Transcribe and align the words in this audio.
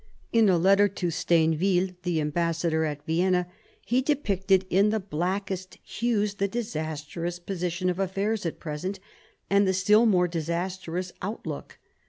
In 0.33 0.49
a 0.49 0.57
letter 0.57 0.87
to 0.87 1.11
Stain 1.11 1.53
ville, 1.55 1.89
the 2.01 2.19
ambassador 2.21 2.85
at 2.85 3.05
Vienna, 3.05 3.45
he 3.85 4.01
depicted 4.01 4.65
in 4.71 4.89
the 4.89 4.99
blackest 4.99 5.75
hues 5.83 6.33
the 6.33 6.47
disastrous 6.47 7.37
position 7.37 7.87
of 7.87 7.99
affairs 7.99 8.43
at 8.43 8.59
present, 8.59 8.99
and 9.47 9.67
the 9.67 9.75
still 9.75 10.07
more 10.07 10.27
disastrous 10.27 11.11
out 11.21 11.45
look. 11.45 11.77